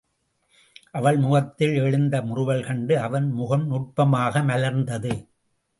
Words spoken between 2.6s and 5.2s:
கண்டு அவன் முகம் நுட்பமாக மலர்ந்தது.